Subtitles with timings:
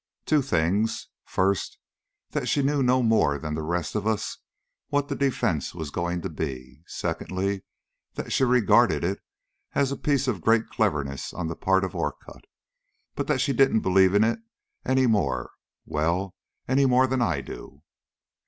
[0.25, 1.09] "Two things.
[1.25, 1.77] First,
[2.31, 4.39] that she knew no more than the rest of us
[4.87, 6.81] what the defence was going to be.
[6.87, 7.61] Secondly,
[8.15, 9.19] that she regarded it
[9.75, 12.45] as a piece of great cleverness on the part of Orcutt,
[13.13, 14.39] but that she didn't believe in it
[14.87, 15.51] anymore
[15.85, 16.33] well,
[16.67, 17.83] any more than I do."